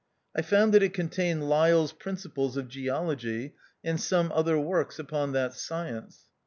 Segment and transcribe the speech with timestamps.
[0.35, 3.53] I found that it contained LyelTs Principles of Geology,
[3.83, 6.25] and some other works upon that science.